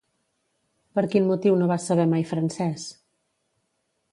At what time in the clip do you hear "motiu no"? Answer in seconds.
1.31-1.67